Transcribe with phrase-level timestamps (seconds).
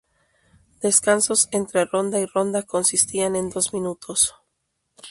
[0.81, 4.33] Descansos entre ronda y ronda consistían en dos minutos.